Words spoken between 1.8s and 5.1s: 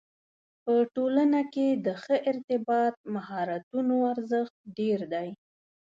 د ښه ارتباط مهارتونو ارزښت ډېر